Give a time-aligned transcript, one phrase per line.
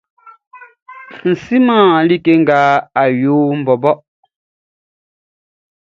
[1.23, 2.59] N siman like nga
[3.01, 3.91] n yoliʼn bɔbɔ.